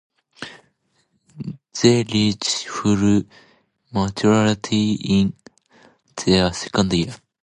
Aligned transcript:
They 1.79 2.03
reach 2.11 2.67
full 2.67 3.21
maturity 3.93 4.93
in 4.93 5.35
their 6.25 6.51
second 6.53 6.91
year. 6.91 7.13